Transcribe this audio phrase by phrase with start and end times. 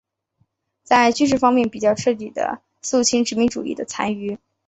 [0.81, 4.39] 在军事方面比较彻底地肃清殖民主义的残余。